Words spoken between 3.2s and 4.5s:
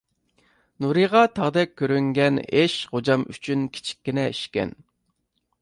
ئۈچۈن كىچىككىنە